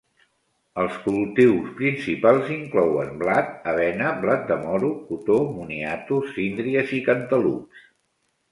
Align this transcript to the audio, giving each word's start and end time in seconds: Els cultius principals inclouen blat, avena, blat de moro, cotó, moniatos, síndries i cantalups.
Els 0.83 0.93
cultius 1.01 1.67
principals 1.81 2.49
inclouen 2.55 3.13
blat, 3.21 3.53
avena, 3.73 4.09
blat 4.25 4.49
de 4.53 4.59
moro, 4.65 4.91
cotó, 5.13 5.39
moniatos, 5.61 6.35
síndries 6.41 6.99
i 7.03 7.07
cantalups. 7.13 7.89